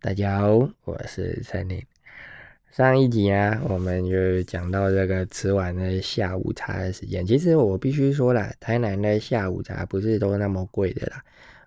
[0.00, 1.84] 大家好，我是陈宁。
[2.70, 7.26] 上一集啊，我们就讲到这个吃完的下午茶的时间。
[7.26, 11.24] 其实我必须说了，台南的下午茶不是都那么贵的啦。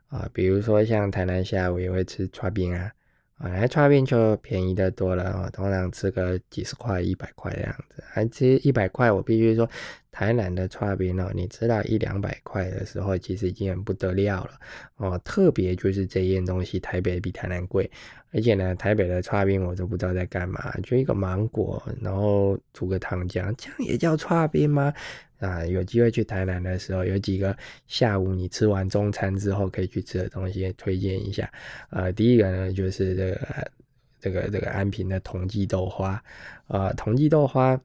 [0.07, 2.93] 啊，比如说像台南下午也会吃串冰啊，
[3.37, 8.01] 啊，那串冰就便宜的多了啊，通常吃个几十块、一百块的样子。
[8.07, 9.69] 还吃一百块，我必须说，
[10.11, 14.59] 台南的串冰哦，你吃到一两百块的时候，其实已经很不得了了
[14.97, 15.17] 哦。
[15.23, 17.89] 特别就是这件东西，台北比台南贵，
[18.31, 24.93] 而且呢，台北的串冰我都不知道在干嘛，就一个芒果，然后煮个糖浆，这样也叫串冰吗？
[25.39, 27.57] 啊，有机会去台南的时候，有几个
[27.87, 31.51] 下午你吃完中餐之后可以去吃的东西，推荐一下。
[31.89, 33.71] 呃，第一个呢就是这个
[34.19, 36.21] 这个这个安平的同济豆花，
[36.67, 37.79] 啊，同济豆花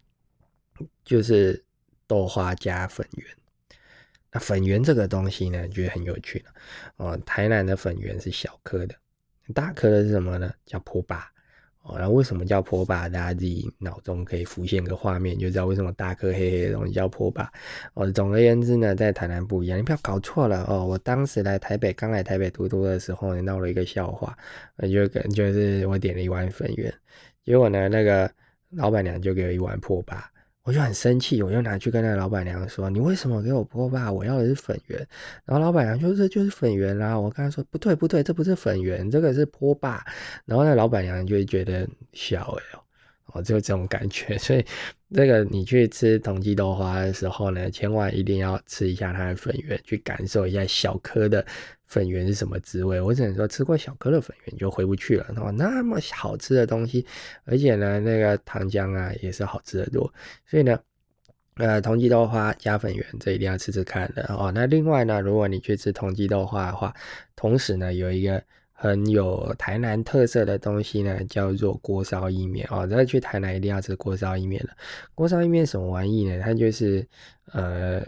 [1.03, 1.65] 就是
[2.07, 3.27] 豆花加粉圆。
[4.33, 6.47] 那粉圆这个东西呢，觉得很有趣的
[6.97, 7.19] 哦。
[7.25, 8.95] 台南的粉圆是小颗的，
[9.55, 10.53] 大颗的是什么呢？
[10.65, 11.31] 叫坡巴。
[11.83, 13.09] 哦，那为什么叫坡巴？
[13.09, 17.49] 大家自己脑中可以浮现个画面，就知道为什么大颗黑黑的东西叫坡巴。
[17.95, 20.85] 哦，总而言之呢，在台南不一样，你不要搞错了哦。
[20.85, 24.37] 我当时来台北，刚来台北读书的时候，呢，闹了一个笑话，
[24.83, 26.93] 就跟就是我点了一碗粉圆，
[27.45, 28.29] 结果呢，那个
[28.71, 30.29] 老板娘就给我一碗破巴。
[30.67, 34.13] 我就很生气，我就拿去跟那老板娘说：“你为什么给我破粑？
[34.13, 34.99] 我要的是粉圆。”
[35.47, 40.05] 然后老板娘说：“这就是粉圆啦。”我跟她说：“不对，不对，这不是粉圆，这个是波霸。”
[40.45, 42.83] 然后那老板娘就会觉得小哎哦，
[43.43, 44.37] 就这种感觉。
[44.39, 44.65] 所以
[45.15, 51.45] 这个你去吃同济豆花的时候呢，千万一定要吃一下它的粉圆，去感受一下小颗的。
[51.87, 53.01] 粉圆是什么滋味？
[53.01, 55.27] 我只能说吃过小颗的粉圆就回不去了。
[55.37, 57.07] 哦，那么好吃的东西，
[57.45, 60.13] 而且呢，那个糖浆啊也是好吃的多。
[60.45, 60.77] 所以呢，
[61.55, 64.51] 呃，同济豆花加粉圆，这一定要吃吃看的哦。
[64.53, 66.93] 那另外呢，如果你去吃同济豆花的话，
[67.37, 68.43] 同时呢，有一个
[68.79, 72.87] 很有台南特色的东西呢，叫做锅烧意面哦。
[72.87, 74.71] 再去台南一定要吃锅烧意面了。
[75.15, 76.39] 锅烧意面什么玩意呢？
[76.45, 77.05] 它就是
[77.53, 78.03] 呃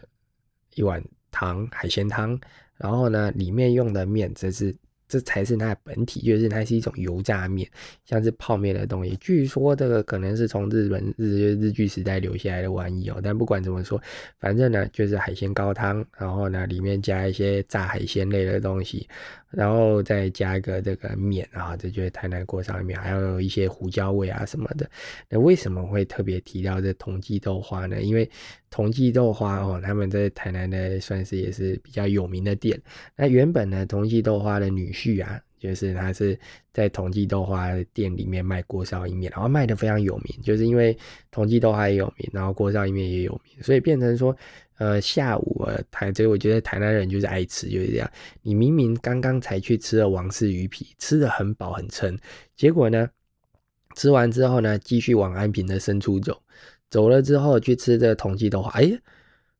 [0.75, 2.39] 一碗汤，海鲜汤。
[2.77, 4.77] 然后呢，里面用的面，这是
[5.09, 7.67] 这才是它的本体，就是它是一种油炸面，
[8.05, 9.17] 像是泡面的东西。
[9.21, 13.19] 据说这个可能是从日本日日剧时代留下来的玩意哦。
[13.21, 14.01] 但不管怎么说，
[14.39, 19.09] 反正呢就是海鲜高汤，然后呢里面加一些炸海鲜类的东西。
[19.51, 24.89] 然后再加一个这个面啊，这就是台南锅烧面，还有一些胡椒味啊什么的。
[25.29, 28.03] 那为什么会特别提到这同济豆花呢？
[28.03, 28.31] 因为
[28.69, 32.79] 同济豆花哦，他们在台南的算是也是比较有名的店。
[33.17, 36.39] 那原本呢，同济豆花的女婿啊，就是他是
[36.73, 40.95] 在同济豆花店里面卖锅烧意面，然后卖的非常有名，就是因为
[41.31, 44.37] 同济豆花也有名，然后锅烧意面也有名，所以变成说。
[44.79, 48.09] 呃，下午，台这我觉得台南人就是爱吃，就是这样。
[48.43, 52.17] 你明明刚刚才去吃了王氏鱼皮，吃的很饱很撑，
[52.57, 53.09] 结果呢，
[53.97, 56.41] 吃完之后呢，继续往安平的深处走，
[56.89, 58.97] 走了之后去吃这个同济豆花，哎，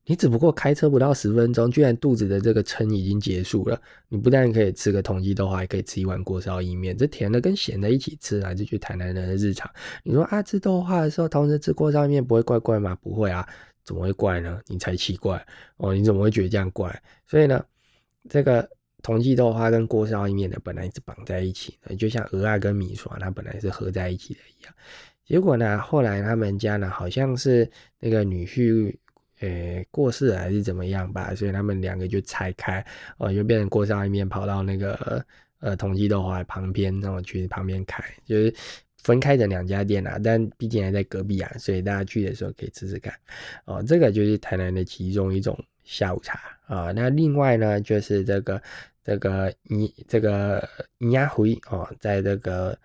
[0.07, 3.81] 你只不过开车不到十分钟，居然肚子的这个撑已经结束了。
[4.09, 9.69] 你不但可以吃个同济豆花，还可以吃一碗锅烧意面，这甜的跟咸的一起吃啊，这就台南人的日常。
[10.05, 12.97] 你说啊，吃豆花的时候同时吃锅烧意面，不会怪怪吗？
[13.03, 13.45] 不会啊。
[13.89, 14.61] 怎么会怪呢？
[14.67, 15.43] 你才奇怪
[15.79, 15.95] 哦！
[15.95, 17.03] 你怎么会觉得这样怪？
[17.27, 17.65] 所以呢，
[18.29, 18.69] 这个
[19.03, 24.75] 同济豆花跟锅烧意面的本来是绑在一起的，就像鹅啊跟米刷，它本来是合在一起的一样。
[25.25, 27.67] 结果呢，后来他们家呢，好像是
[27.99, 28.95] 那个女婿
[29.41, 32.85] 呃过世还是怎么样吧，所以他们两个就拆开，
[33.17, 35.25] 哦，就变成锅烧一面跑到那个
[35.61, 38.55] 呃同济豆花旁边，然后去旁边开，就是。
[39.09, 43.15] 分开的两家店啊，但毕竟还在隔壁啊，所以大家去的时候可以吃吃看
[43.65, 43.83] 哦。
[43.83, 46.93] 这个就是台南的其中一种下午茶啊。
[46.93, 48.61] 那另外呢，就是这个
[49.03, 52.79] 这个尼这个银鸭回哦，在这个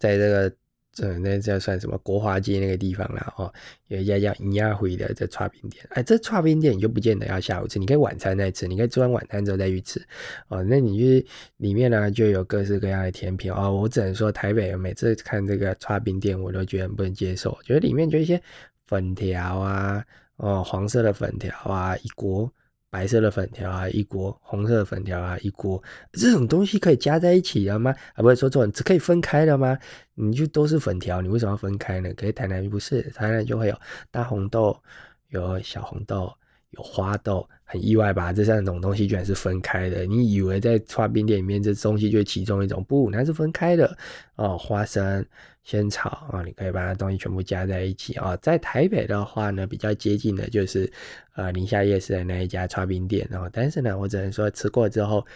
[0.00, 0.52] 在这个。
[0.98, 3.32] 这那这算什么国华街那个地方啦？
[3.36, 3.52] 哦，
[3.86, 5.86] 有一家叫银鸭回的这串冰店。
[5.90, 10.04] 哎，这串冰店你就不见得要下午吃，你可以晚餐再吃，你可以吃完晚餐之后再去吃。
[10.48, 11.24] 哦，那你去
[11.58, 13.72] 里面呢就有各式各样的甜品哦。
[13.72, 18.42] 我只能说台北每次看这个串冰店，我都觉得不能接受，觉得里面就一些
[18.88, 20.04] 粉条啊，
[20.38, 22.52] 哦，黄色的粉条啊，一锅。
[22.90, 25.82] 白色的粉条啊，一锅；红色的粉条啊，一锅。
[26.12, 27.94] 这种东西可以加在一起了吗？
[28.14, 29.78] 啊，不是说这种只可以分开的吗？
[30.14, 32.12] 你就都是粉条，你为什么要分开呢？
[32.14, 33.80] 可以台南不是，台南就会有
[34.10, 34.80] 大红豆，
[35.28, 36.32] 有小红豆。
[36.72, 38.32] 有花豆，很意外吧？
[38.32, 40.06] 这三种东西居然是分开的。
[40.06, 43.94] 你以为在串冰店里面，这东西就是其中一种，不，那是分开的
[44.36, 44.56] 哦。
[44.56, 45.22] 花生、
[45.64, 48.34] 仙草啊，你可以把它东西全部加在一起啊。
[48.38, 50.90] 在台北的话呢，比较接近的就是
[51.36, 53.50] 呃宁夏夜市的那一家串冰店哦。
[53.52, 55.26] 但是呢，我只能说吃过之后，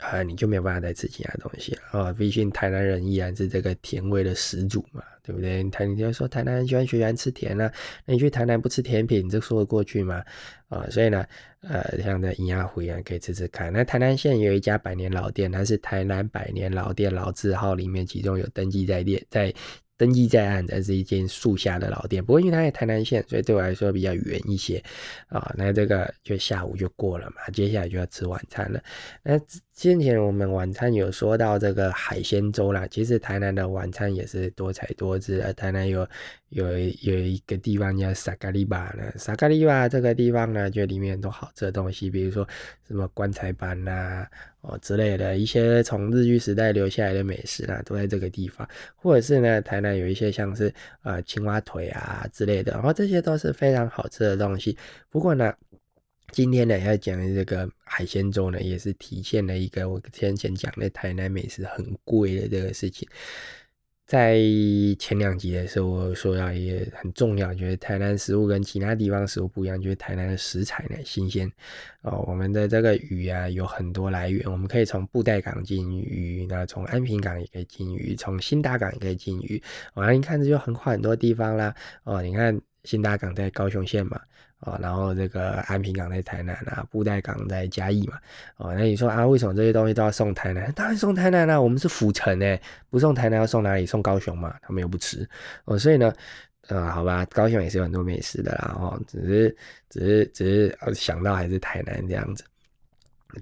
[0.00, 2.12] 啊，你就没有办法再吃其他东西啊。
[2.12, 5.62] 毕竟台南人依然是这个甜味的始祖嘛，对不对？
[5.70, 7.72] 台你就说台南人喜欢喜欢吃甜啊，
[8.04, 10.22] 那你去台南不吃甜品，这说得过去吗？
[10.68, 11.24] 啊，所以呢，
[11.62, 13.72] 呃，像这银鸭回啊，可以吃吃看。
[13.72, 19.52] 那台南县有一家百年老店，它是台南百年老店老字号里面，其中有登记在列在。
[19.98, 24.80] 登记在案的是一间树下的老店，不过因为它在台南县，所以对我来说比较远一些
[25.26, 25.52] 啊。
[25.58, 28.80] 那这个就下午就过了嘛，接下来就要吃晚餐了。
[29.24, 29.36] 那
[29.78, 35.52] 先前我们晚餐有说到这个海鲜粥啦，其实台南的晚餐也是多彩多姿的。
[35.52, 36.04] 台南有
[36.48, 42.44] 有有一个地方叫萨卡利巴呢，萨卡利巴这个地方呢，就里面很多好吃的东西，比如说
[42.88, 44.26] 什么棺材板呐。
[44.62, 54.76] 哦，之类的一些从日据时代留下来的美食啦，都在这个地方，或者是呢，台南有一些像是呃青蛙腿啊之类的，然后这些都是非常好吃的东西。
[55.10, 55.54] 不过呢，
[56.30, 63.08] 今天呢要讲的这个海鲜粥呢，也是体现了一个我先前讲的台南美食很贵的这个事情。
[64.06, 64.40] 在
[64.98, 71.46] 前两集的时候，我说到也很重要，觉得台南食物跟其他地方食物不一样，就是台南的食材呢新鲜
[72.00, 72.24] 哦。
[72.26, 79.62] 我们的这个鱼啊有很多来源，我们可以从布袋港进鱼，那从安平港也可以进鱼，从新大港也可以进鱼。
[79.92, 81.74] 哦，你看这就横跨很多地方啦。
[82.04, 84.20] 哦，你看新大港在高雄县嘛。
[84.60, 88.18] 哦，然后这个安平港在台南啊，布袋港在嘉义嘛。
[88.56, 90.68] 哦，那你说啊，为什么这些东西都要送台南？
[90.72, 92.60] 当然送台南啦，我们是府城诶，
[92.90, 93.86] 不送台南要送哪里？
[93.86, 95.24] 送高雄嘛，他们又不吃。
[95.64, 96.12] 哦，所以呢，
[96.66, 98.76] 呃，好吧，高雄也是有很多美食的啦。
[98.80, 99.56] 哦，只是
[99.88, 102.42] 只是只是想到还是台南这样子。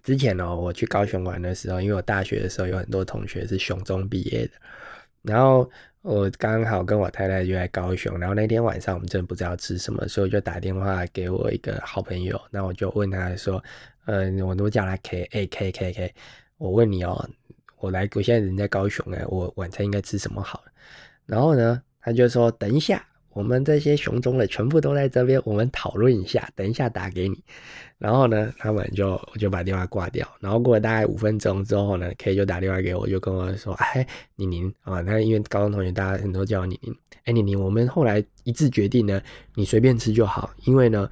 [0.02, 4.52] 之前呢，我去高雄玩的时候，因为我大学的时候有很多同学是雄中毕业的，
[5.22, 5.70] 然后。
[6.06, 13.60] 我刚好跟我太太约在高雄，然后那天晚上我们真的不知道吃什么，所以我就打电话给我一个好朋友，那我就问他说
[14.06, 16.14] ：“嗯，我都叫他 K A K K K，
[16.58, 17.28] 我问你哦，
[17.78, 20.62] 我来，我现在人在高雄哎，我晚餐应该吃什么好？”
[21.26, 23.04] 然后呢，他就说：“等一下。”
[23.36, 27.38] 我们这些熊中的全部都在这边，我们讨论一下，等一下打给你。
[27.98, 30.26] 然后呢，他们就就把电话挂掉。
[30.40, 34.06] 然后过了大概五分钟之后呢，K 就打电话给我，就跟我说：“哎，
[34.36, 39.20] 宁宁啊，那因为高中同学大家很多叫宁宁，哎，宁宁，我们后来一致决定呢，
[39.54, 41.06] 你随便吃就好，因为呢，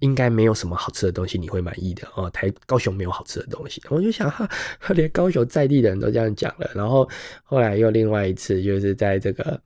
[0.00, 2.28] 应该没有什么好吃的东西你会满意的哦。
[2.30, 4.48] 台高雄没有好吃的东西，我就想哈，
[4.88, 6.68] 连高雄在地的人都这样讲了。
[6.74, 7.08] 然后
[7.44, 9.60] 后来又另外一次，就是在这个。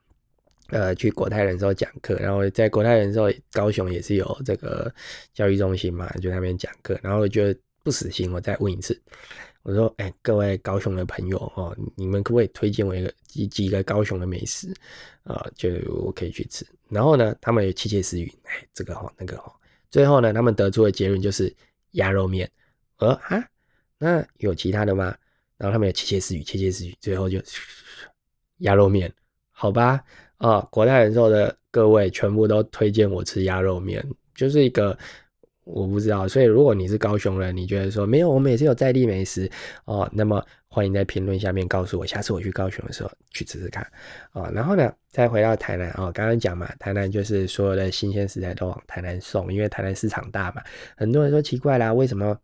[0.73, 4.93] 呃，去国泰人寿讲课，然后在国泰人寿高雄也是有这个
[5.35, 8.99] 教育中心嘛，就那边讲课，然后就不死心，我再问一次，
[9.65, 14.75] 我说，哎，各位高雄的朋友哦，你们可不可以推荐我一个几几个高雄的美食
[15.25, 15.47] 啊？
[15.55, 16.67] 就我可以去吃。
[16.89, 19.55] 然后呢，他们也窃窃私语，哎，这个哈，那个哈，
[19.91, 21.55] 最后呢，他们得出的结论就是
[21.93, 22.51] 鸭肉面。
[22.97, 23.45] 呃啊，
[23.99, 25.15] 那有其他的吗？
[25.59, 27.39] 然后他们也窃窃私语，窃窃私语，最后就
[28.59, 29.13] 鸭肉面，
[29.63, 30.03] 好吧。
[30.39, 34.05] 啊，国泰人寿的各位全部都推荐我吃鸭肉面，
[34.35, 34.99] 就是一个
[35.63, 39.49] 我不知道，所以如果你是高雄人，你觉得说没有，我们也是有在地美食
[39.85, 43.87] 哦，那么欢迎在评论下面告诉我，下次我去高雄的时候去吃吃看
[44.33, 44.51] 啊。
[44.53, 50.63] 然后呢，再回到台南啊，刚刚讲嘛，台南就是所有的新鲜食材都往台南送，因为台南市场大嘛，
[50.97, 52.37] 很多人说奇怪啦，为什么？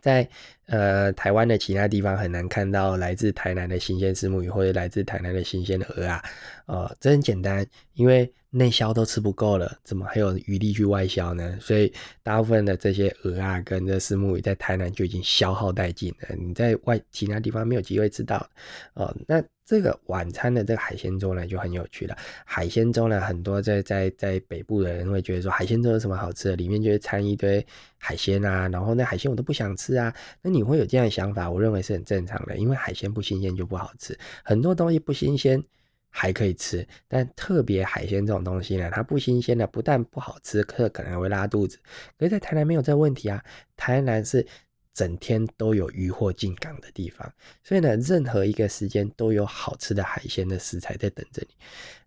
[0.00, 0.26] 在
[0.66, 6.22] 呃台湾的其他地方很难看到来自台南的新鲜石目鱼，或者来自台南的新鲜的鹅啊，
[6.66, 11.58] 呃，这很简单，因为内销都吃不够了，怎么还有余力去外销呢？
[11.60, 11.92] 所以
[12.22, 18.48] 大部分的这些鹅啊跟这石目鱼在台南就已经消耗殆尽了，你在外其他地方没有机会吃到，
[18.94, 19.42] 哦，那。
[19.64, 22.14] 这个晚餐的这个海鲜粥呢，就很有趣了。
[22.44, 26.56] 海鲜粥呢，很多在在在北部的人会觉得说，海鲜粥有什么好吃的？
[26.56, 27.64] 里面就是掺一堆
[27.96, 30.12] 海鲜啊，然后那海鲜我都不想吃啊。
[30.42, 34.18] 那你会有这样的想法，我认为是很正常的，因为海鲜不新鲜就不好吃。
[34.42, 35.62] 很多东西不新鲜
[36.12, 41.76] 还可以吃，但特别海鲜这种东西呢，它不新鲜的不但不好吃，可可能会拉肚子。
[42.16, 43.42] 可是，在台南没有这问题啊，
[43.76, 44.46] 台南是。
[44.94, 47.26] 整天都有渔货进港的地方，
[47.64, 51.54] 所以呢，任何一个时间都有好吃的海鲜的食材在等着你。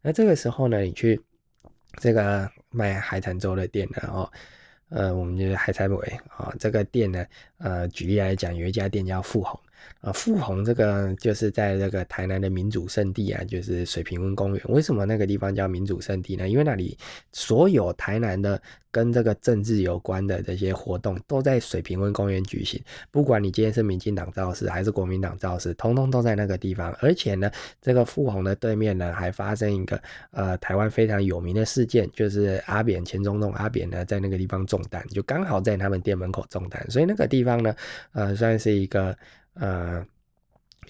[0.03, 1.19] 那这个时候呢，你去
[1.99, 4.31] 这个卖海产粥的店呢，哦，
[4.89, 7.25] 呃，我们就是海产尾啊，这个店呢，
[7.57, 9.59] 呃，举例来讲，有一家店叫富红。
[10.01, 14.63] 啊，富宏这个就是在这个台南的民主圣地啊，就是水平温公园。
[14.67, 16.47] 为什么那个地方叫民主圣地呢？
[16.47, 16.97] 因为那里
[17.31, 18.61] 所有台南的
[18.91, 22.79] 跟这个政治有关的这些活动都在水平温公园举行。
[23.09, 26.95] 不管你今天是民进党造势还是国民党造势，通通都在那个地方。
[27.01, 27.49] 而且呢，
[27.81, 29.99] 这个富宏的对面呢，还发生一个
[30.29, 36.89] 呃台湾非常有名的事件，就是阿扁前总统阿扁呢在那个地方中弹，就刚好在他们店门口中弹。
[36.91, 37.75] 所以那个地方呢，
[38.13, 39.17] 呃，算是一个。
[39.55, 40.05] 呃，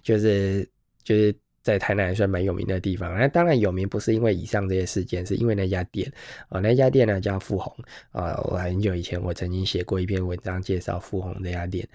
[0.04, 0.70] 就是
[1.04, 3.18] 就是在台南算蛮有名的地方。
[3.18, 6.12] 那当然有名不是因为以上这些事件，是因为那家店
[6.50, 7.74] 啊，那家店呢叫富红
[8.12, 8.40] 啊。
[8.44, 11.88] 我很久以前我曾经写过一篇文章介绍富红这家店。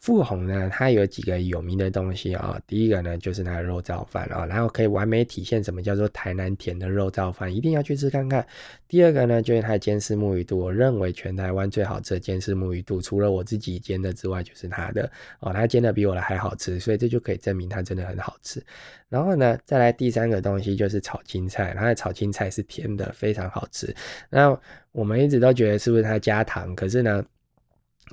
[0.00, 2.58] 富红呢，它有几个有名的东西啊。
[2.68, 8.46] 第一个呢，就是它的肉燥饭啊，然后可以完美体现什么叫做台南甜的肉燥饭，一定要去吃看看。
[8.86, 18.64] 第二个呢，就是它的煎丝木鱼肚，我认为全台湾最好吃的煎丝木鱼肚，除了我自己煎的之外，就是它的哦，它煎的比我的还好吃，所以这就可以证明它真的很好吃。
[19.08, 23.92] 然后呢，再来第三个东西就是炒青菜，它的炒青菜是甜的，非常好吃。
[24.30, 24.56] 那
[24.92, 27.24] 我们一直都觉得是不是它加糖，可是呢？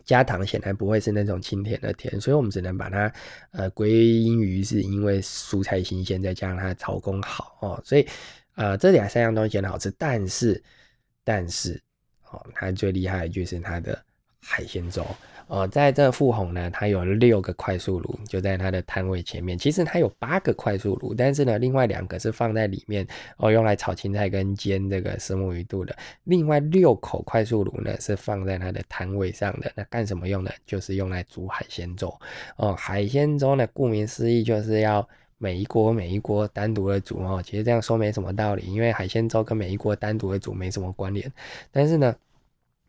[0.04, 3.12] 加糖显然不会是那种清甜的甜，所以我们只能把它
[3.52, 8.08] 呃归因于是因为蔬菜新鲜，再加上它的炒工好哦，所以
[8.56, 10.62] 呃这两三样东西很好吃，但是
[11.24, 11.82] 但是
[12.30, 14.04] 哦，它最厉害的就是它的
[14.42, 15.06] 海鲜粥。
[15.48, 19.56] 哦，在这富红呢，它有六个快速炉，就在它的摊位前面。
[19.56, 23.06] 其实它有八个快速炉，但是呢，另外两个是放在里面
[23.38, 25.96] 哦，用来炒青菜跟煎这个石目鱼肚的。
[26.24, 29.72] 另外六口快速炉呢，是放在它的摊位上的。
[29.76, 30.50] 那干什么用呢？
[30.66, 32.12] 就是用来煮海鲜粥。
[32.56, 37.40] 哦，海鲜粥呢，顾名思义就是要每一锅每一锅单独的煮哦。
[37.46, 41.32] 其实这样说没什么道理，因为海鲜粥跟每一锅单独的煮没什么关联。
[41.72, 42.16] 但是呢。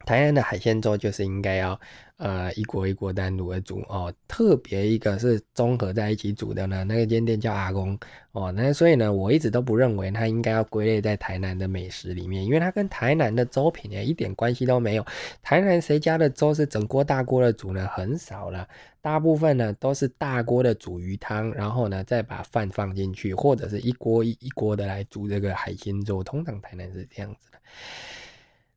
[0.04, 1.80] 台南的海鲜粥就是应该要，
[2.18, 4.12] 呃，一锅一锅单独的煮哦。
[4.28, 7.98] 特别一个是综合在一起煮的呢，那个间店叫阿公
[8.30, 8.52] 哦。
[8.52, 15.04] 那所以呢，我一直都不认为它应该要归类在台南的美食里面，因为它跟台南的粥品呢一点关系都没有。
[15.42, 17.88] 台南谁家的粥是整锅大锅的煮呢？
[17.88, 18.68] 很少了，
[19.00, 26.22] 大部分呢都是大锅的煮鱼汤，然后呢再把饭放进去，或者是一锅一一锅的来煮这个海鲜粥。
[26.22, 27.58] 通常台南是这样子的。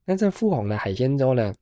[0.10, 1.54] 那这富红的海鲜粥呢？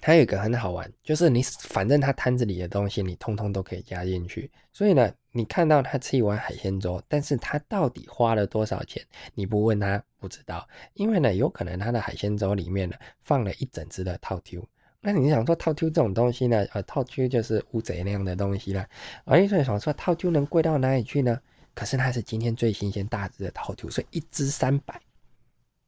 [0.00, 4.50] 它有一个很好玩，就是你反正它摊子里的东西，你通通都可以加进去。
[4.72, 9.00] 所以呢，你看到他吃一碗海鲜粥，但是他到底花了多少钱？
[9.34, 14.66] 你不问他不知道，因为呢，有可能他的海鲜粥里面呢放了一整只的套 Q。
[15.00, 16.66] 那你想说套 Q 这种东西呢？
[16.72, 18.84] 呃，套 Q 就是乌贼那样的东西了。
[19.24, 21.40] 而你想说套 Q 能贵到哪里去呢？
[21.72, 25.00] 可是它是今天最新鲜大只的套 Q，所以一只三百，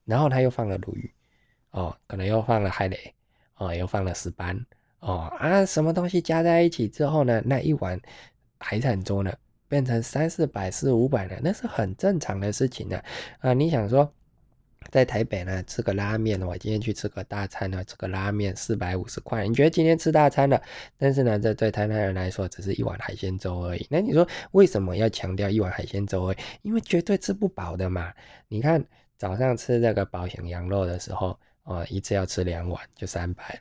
[0.05, 1.11] 然后他又放了鲈鱼。
[1.73, 3.15] 哦，可能又放了海雷，
[3.57, 4.59] 哦，又放了石斑，
[5.01, 7.43] 哦啊，什么东西加在一起之后呢？
[7.45, 8.01] 那一碗
[8.59, 9.31] 海产粥呢，
[9.69, 12.99] 变成三四百、四五百的，那是很正常的事情呢。
[13.41, 14.11] 啊，你想说，
[14.91, 20.59] 在台北呢吃个拉面，我今天去吃个大餐呢，吃个拉面四百五十块，你觉得今天吃大餐了？
[20.97, 23.87] 但是呢，这对台南人来说，只是一碗海鲜粥而已。
[23.91, 26.35] 那你说为什么要强调一碗海鲜粥？
[26.63, 28.13] 因为绝对吃不饱的嘛。
[28.49, 28.83] 你看
[29.19, 31.39] 早上吃这个保险羊肉的时候。
[31.67, 33.61] 哦，一次要吃两碗就三百了。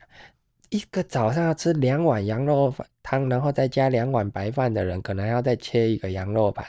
[0.70, 6.66] 一个早上要吃两碗羊肉汤，然后再加两碗白饭的人，可能要再切一个羊肉盘。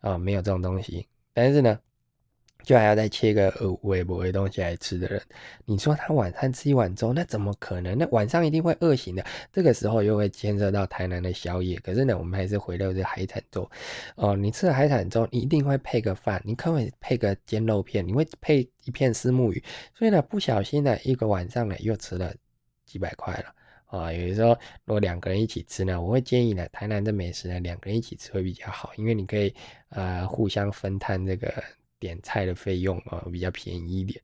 [0.00, 1.08] 哦，没有这种东西。
[1.32, 1.78] 但是呢。
[2.62, 5.20] 就还要再切个呃微波的东西来吃的人，
[5.64, 7.96] 你说他晚餐吃一碗粥，那怎么可能？
[7.98, 9.24] 那晚上一定会饿醒的。
[9.52, 11.76] 这个时候又会牵涉到台南的宵夜。
[11.80, 13.68] 可是呢，我们还是回到这海产粥。
[14.14, 19.62] 哦，你吃了海产粥，你一定会配个饭，你可能配个煎肉片，你会配一片丝木鱼。
[19.94, 22.32] 所以呢，不小心呢，一个晚上呢，又吃了
[22.86, 23.54] 几百块了。
[23.86, 24.50] 啊，有的时候
[24.84, 29.54] 如果两个人一起吃呢，我会建议呢，台南的美食呢，两个人一起吃会比较好，因为你可以
[29.90, 31.52] 呃互相分摊这个。
[32.02, 34.20] 点菜的费用啊比较便宜一点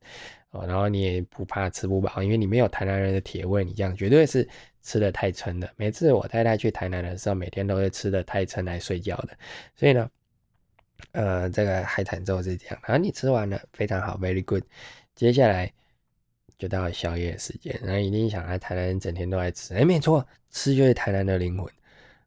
[0.51, 4.45] 哦，然后你也不怕吃不饱，因为你没有台南人的铁胃，你这样绝对是
[4.81, 5.71] 吃的太撑的。
[5.77, 9.29] 每次我太太去台南的时候，每天都会吃的太撑来睡觉的。
[9.75, 10.09] 所以呢，
[11.13, 14.63] 呃，这个海产粥是这样，然后你吃完了非常好，very good。
[15.15, 15.71] 接下来
[16.57, 21.71] 就到了宵夜时间，然后一定想来台南人整天都在吃，哎，没错，吃就是台南的灵魂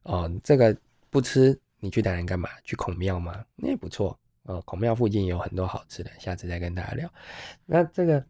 [0.03, 0.31] 哦。
[0.43, 0.75] 这个
[1.09, 2.49] 不吃，你去台南干嘛？
[2.63, 3.45] 去孔庙吗？
[3.55, 4.17] 那也不错。
[4.43, 7.11] 哦，孔庙附近有很多好吃的，下次再跟大家聊。
[7.65, 8.23] 那这个。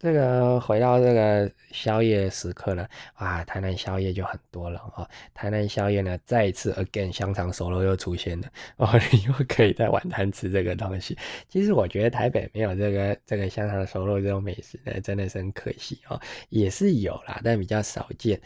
[0.00, 5.04] 这个回到这个宵夜时刻呢，啊，台南宵夜就很多了啊。
[5.34, 8.88] 台南宵夜呢，再一次 again 香肠熟肉又出现了哦，
[9.26, 11.18] 又可以在晚餐吃这个东西。
[11.48, 16.20] 其实我觉得台北没有这个这个香肠熟肉这种美食呢，真的是很可惜哦。
[16.48, 18.40] 也是有啦，但比较少见。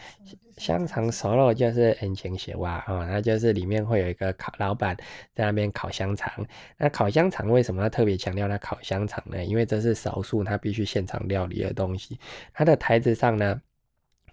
[0.63, 4.97] 香肠熟肉就是恩情血哇哦，那就是里面会有一个烤老板
[5.35, 6.31] 在那边烤香肠。
[6.77, 9.45] 那烤香肠为什么要特别强调它烤香肠呢？
[9.45, 11.21] 因为这是少数它必须现场。
[11.29, 12.19] 料理的东西，
[12.53, 13.63] 它的台子上呢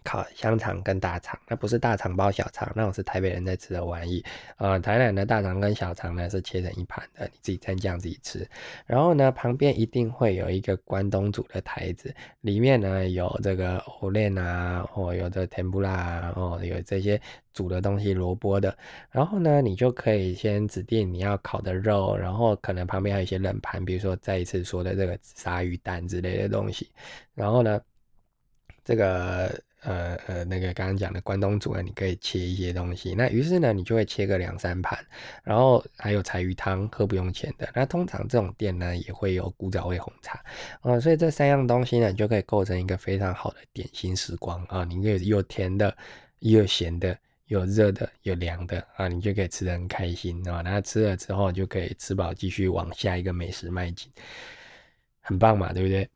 [0.03, 4.23] 烤香肠跟大肠，那不是大肠包小肠，那种是台北人在吃的玩意。
[4.57, 8.47] 呃，台南的大肠跟小肠呢是切成一盘的，你自己蘸酱自己吃。
[8.85, 17.21] 然后呢，旁边一定会有一个关东煮的台子，里面呢有这个藕链啊，或有的甜不辣啊哦，有这些
[17.53, 18.75] 煮的东西，萝卜的。
[19.11, 26.89] 然后呢，你就可以先指定你要烤的肉，然后可能旁边还有一些冷盘，比如说再一次说的这个鲨鱼蛋之类的东西。
[27.35, 27.79] 然后呢，
[28.83, 29.61] 这个。
[29.81, 33.15] 呃呃，那个刚刚讲的关东煮呢，你可以切一些东西。
[33.15, 34.99] 那于是呢，你就会切个两三盘，
[35.43, 37.69] 然后还有柴鱼汤，喝不用钱的。
[37.73, 40.43] 那通常这种店呢，也会有古早味红茶，
[40.81, 44.83] 啊，所以这三样东西呢，就可以构成一个非常好的点心时光啊。
[44.83, 45.95] 你可以有甜的，
[46.39, 50.61] 有咸的，有热的，有凉的啊，你就可以吃的很开心啊。
[50.61, 54.11] 那吃了之后就可以吃饱，继续往下一个美食迈进，
[55.21, 56.09] 很棒嘛，对不对？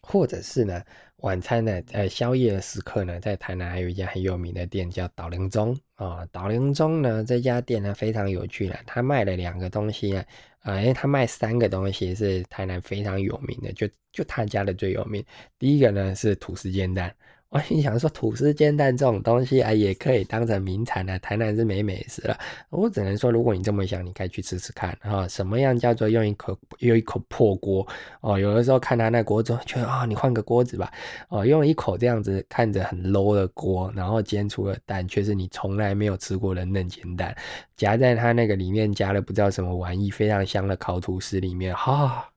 [0.00, 0.82] 或者是呢？
[1.18, 6.24] 晚餐呢，呃，宵夜的时刻呢，在台南还有一家很有名的店叫岛灵中啊。
[6.30, 10.24] 岛灵中呢，这家店呢非常有趣了，他卖了两个东西啊，
[10.60, 15.24] 啊，因为他卖三个东西是台南非常有名的，就就他家的最有名。
[15.58, 17.14] 第一个呢是土司煎蛋。
[17.50, 21.18] 我心想说，吐司煎蛋这种东西啊，也可以当成名产的。
[21.20, 22.38] 台南是没美食了。
[22.68, 25.26] 我只能说，如果你这么想，你该去吃吃看啊。
[25.26, 27.86] 什么样叫做用一口用一口破锅
[28.20, 28.38] 哦？
[28.38, 30.92] 有的时候看他那锅子，觉得啊，你换个锅子吧。
[31.30, 37.34] 哦，用一口这样子看着很 low 的锅，然后煎出了蛋，却是你从来没有吃过的嫩煎蛋，
[37.76, 42.28] 夹在他那个里面加了不知道什么玩意，非常香的烤吐司里面，哈。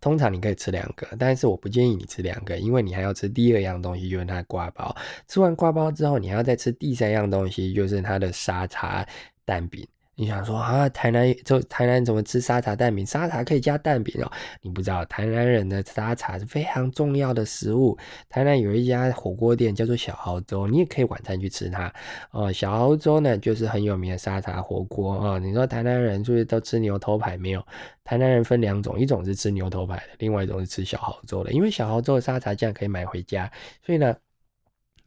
[0.00, 4.94] 通常你可以吃两个，但是我不建议你吃两个，因为你还要吃第二样东西，就是它的挂包。
[5.26, 9.06] 吃完挂包之后，你还要再吃第三样东西，就是它的沙茶
[9.44, 9.86] 蛋饼。
[10.20, 13.06] 你想说啊，台南就台南怎么吃沙茶蛋饼？
[13.06, 14.28] 沙茶可以加蛋饼哦。
[14.60, 17.96] 你不知道，台南人的沙茶是非常重要的食物。
[18.28, 21.92] 台南有一家火锅店叫做小豪粥，你也可以晚餐去吃它
[22.32, 22.52] 哦。
[22.52, 25.38] 小豪粥呢，就是很有名的沙茶火锅啊。
[25.38, 27.36] 你说台南人是不是都吃牛头排？
[27.36, 27.64] 没有，
[28.02, 31.52] 台南人分两种，一种是吃牛头排的，另外一种是吃小豪粥的。
[31.52, 33.48] 因为小豪粥的沙茶酱可以买回家，
[33.86, 34.16] 所以呢。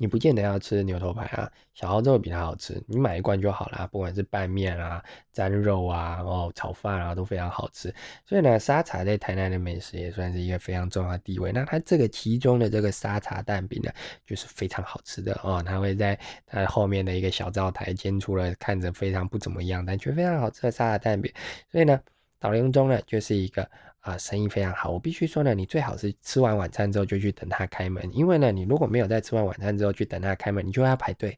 [0.01, 3.87] 你不见得要吃牛头排啊，小豪粥比它好吃，你买一罐就好了。
[3.91, 4.99] 不管是拌面啊、
[5.31, 7.93] 沾肉啊、哦炒饭啊，都非常好吃。
[8.25, 11.51] 所以呢，沙茶在台南的美食也算是一个非常重要的地位。
[11.51, 13.91] 那它这个其中的这个沙茶蛋饼呢，
[14.25, 15.61] 就是非常好吃的哦。
[15.63, 21.31] 它会在它后面的一个小灶台煎出了看着非常不怎么样，但却非常好吃的沙茶蛋饼。
[21.71, 22.01] 所以呢，
[22.39, 23.69] 岛林中呢就是一个。
[24.01, 24.91] 啊，生意非常好。
[24.91, 31.37] 我必须说呢，你最好是吃完晚餐之后就去等他开门，因为呢，你如果没有在吃完晚餐之后去等他开门，你就要排队，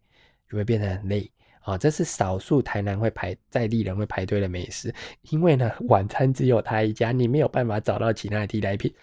[0.50, 1.30] 就会变得很累
[1.62, 1.78] 啊。
[1.78, 4.94] 这是少数台南会排在地人会排队的美食，
[5.30, 8.94] 因为呢，晚餐只有他一家，你没有办法找到其他的替代品。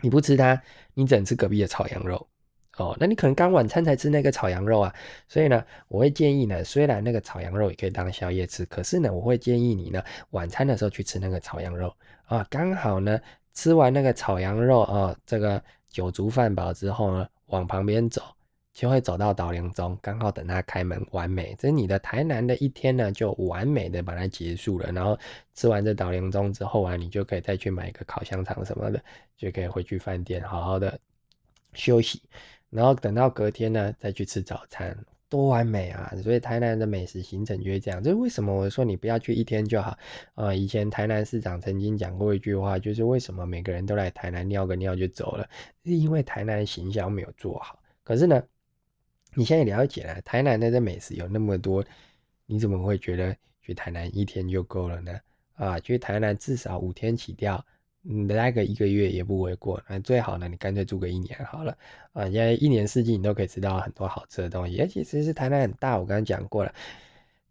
[0.00, 0.60] 你不吃它，
[0.94, 2.28] 你只能吃隔壁的炒羊肉
[2.76, 2.96] 哦。
[3.00, 4.94] 那你可能刚晚餐才吃那个炒羊肉啊，
[5.26, 11.92] 所以呢，我会建议呢，虽然那个炒羊肉也可以当宵夜吃，可是呢，我会建议你呢，晚餐的时候去吃那个炒羊肉。
[12.28, 13.18] 啊，刚好呢，
[13.54, 18.22] 吃完那个炒羊肉啊，这个酒足饭饱之后呢，往旁边走，
[18.74, 21.56] 就会走到岛林中，刚好等他开门，完美。
[21.58, 24.92] 这你的台南的一天呢，就完美的把它结束了。
[24.92, 25.18] 然后
[25.54, 29.02] 吃完这岛林中之后啊，你就可以再去买一个烤香肠什么的，
[29.34, 31.00] 就可以回去饭店好好的
[31.72, 32.22] 休息。
[32.68, 34.94] 然后等到隔天呢，再去吃早餐。
[35.28, 36.12] 多完美啊！
[36.22, 38.02] 所以台南的美食行程就是这样。
[38.02, 39.96] 这是为什么我说你不要去一天就好
[40.34, 40.54] 啊？
[40.54, 45.48] 以前台南市长曾经讲过一句话，就是为什么每个人都来台南尿个尿就走了，
[45.84, 47.78] 是因为台南的形象没有做好。
[48.02, 48.42] 可是呢，
[49.34, 51.84] 你现在了解了台南的这美食有那么多，
[52.46, 55.18] 你怎么会觉得去台南一天就够了呢？
[55.54, 57.64] 啊，去台南至少五天起跳。
[58.10, 61.76] 你待个一个月也不为过，那最好呢，你干脆住个一年好了
[62.14, 62.26] 啊！
[62.26, 66.72] 因为一年四季你都可以吃到很多好吃的东西，而其实是台南很大，我刚刚讲过了，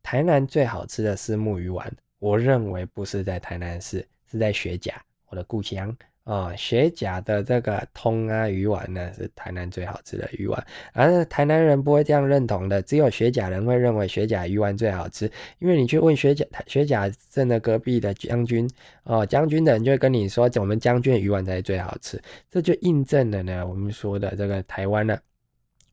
[0.02, 5.96] 台南最好吃的是木鱼丸，我认为不是在台南市，是在雪甲，我的故乡。
[6.28, 10.62] 啊，雪甲的这个通啊鱼丸呢，是台南最好吃的鱼丸，
[10.92, 15.32] 而台南人不会这样认同的，只有雪甲人会认为雪甲鱼丸最好吃。
[15.60, 18.70] 因为你去问雪甲雪甲镇的隔壁的将军，
[19.04, 22.22] 哦，将军的人就会跟你说，我们将军的鱼丸才是最好吃。
[22.52, 25.18] 这就印证了呢，我们说的这个台湾呢，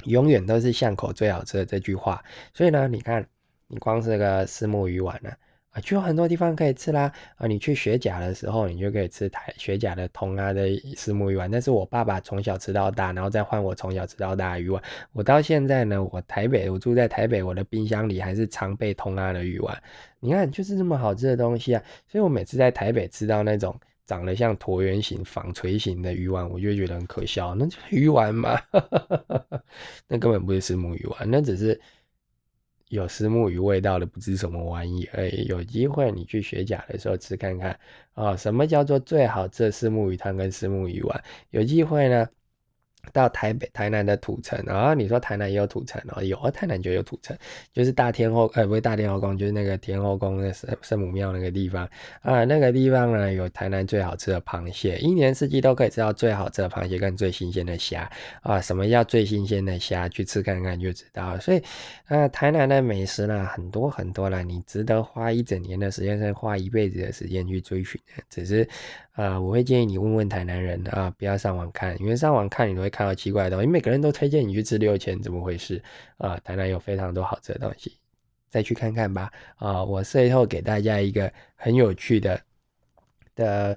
[0.06, 2.20] 永远都是巷口最好吃的这句话。
[2.52, 3.24] 所以呢，你看，
[3.68, 5.30] 你光是个四目鱼丸呢。
[5.80, 7.12] 就有很多地方可以吃啦！
[7.36, 11.50] 啊，你去雪甲的时候，你就可以吃台雪甲的通啊的石目鱼丸。
[11.50, 14.82] 那是我爸爸从小吃到大，然后再换我从小吃到大鱼丸。
[15.12, 19.82] 我到现在呢，我台北，我住在台北，我的冰箱里还是常备通啊的鱼丸。
[20.20, 21.82] 你看，就是这么好吃的东西啊！
[22.06, 27.54] 所以我每次在台北吃到那种长得像椭圆形、纺锤形的鱼丸，我就觉得很可笑。
[27.54, 28.58] 那就鱼丸嘛，
[30.08, 31.78] 那根本不是石目鱼丸，那只是
[32.88, 35.44] 有石目鱼味道的不知什么玩意而已。
[35.46, 37.78] 有机会你去学甲的时候吃看看
[38.14, 41.24] 啊，什么叫做最好吃的石目鱼汤跟石目鱼丸？
[41.50, 42.28] 有机会呢。
[43.12, 47.36] 到台北、台南的土城，然后你说台南也有土城哦，有啊，台南就有土城，
[47.72, 51.86] 就是大天后，呃，不是大天后宫，就是那个天后宫那圣圣母庙那个地方
[52.22, 58.60] 啊，那个地方呢有台南最好吃的螃蟹，一年四季都可以吃到最好吃的螃蟹跟最新鲜的虾啊。
[58.60, 60.08] 什么叫最新鲜的虾？
[60.08, 61.38] 去吃看看就知道。
[61.38, 61.62] 所以，
[62.08, 68.22] 呃，台南的美食呢很多很多了，你值得花一整年的时间，甚至花一辈子的时间去追寻的。
[68.30, 68.66] 只是，
[69.12, 72.93] 啊，我会建议你问问台南人啊，不要上网看，因为上网看你会。
[72.94, 75.82] 看到奇怪的东西，每个人都推荐你去吃六千，怎么回事
[76.18, 76.38] 啊？
[76.44, 77.98] 台南有非常多好吃的东西，
[78.48, 79.32] 再去看看吧。
[79.56, 82.40] 啊，我最后给大家一个很有趣的
[83.34, 83.76] 的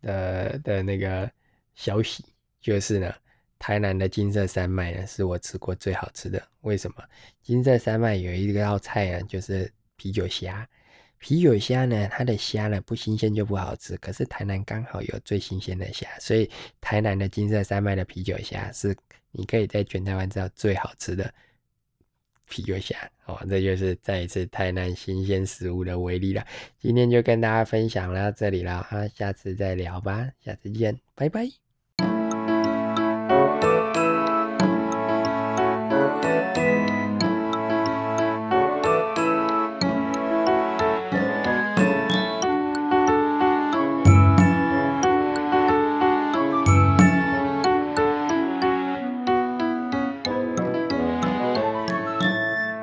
[0.00, 1.30] 的的那个
[1.74, 2.24] 消息，
[2.58, 3.14] 就是呢，
[3.58, 6.42] 台南的金色山脉呢是我吃过最好吃的。
[6.62, 7.04] 为什么？
[7.42, 10.66] 金色山脉有一道菜啊，就是啤酒虾。
[11.26, 13.96] 啤酒虾呢，它的虾呢不新鲜就不好吃。
[13.96, 16.50] 可是台南刚好有最新鲜的虾，所以
[16.82, 18.94] 台南的金色山脉的啤酒虾是
[19.32, 21.32] 你可以在全台湾吃到最好吃的
[22.46, 23.40] 啤酒虾哦。
[23.48, 26.46] 这就是再一次台南新鲜食物的威力了。
[26.78, 31.63] 今天就跟大家分享到这里了啊，下次再聊吧，下次见，拜拜。